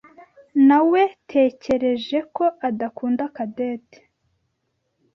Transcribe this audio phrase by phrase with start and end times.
[0.67, 3.99] Nawetekereje ko adakunda Cadette.